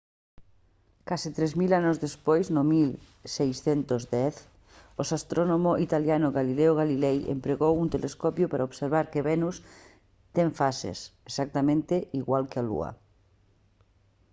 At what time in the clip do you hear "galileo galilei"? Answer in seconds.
6.37-7.17